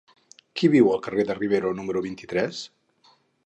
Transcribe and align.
Qui 0.61 0.69
viu 0.75 0.89
al 0.93 1.03
carrer 1.07 1.27
de 1.31 1.37
Rivero 1.41 1.75
número 1.83 2.05
vint-i-tres? 2.09 2.67